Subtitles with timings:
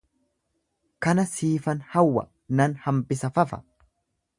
[1.07, 3.63] Kana siifan hawwa, nan hambisa fafa